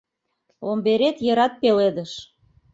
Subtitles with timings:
[0.67, 2.11] Ломберет йырат пеледыш: